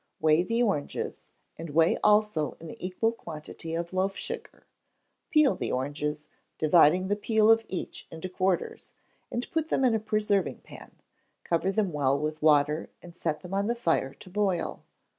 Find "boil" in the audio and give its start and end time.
14.31-14.81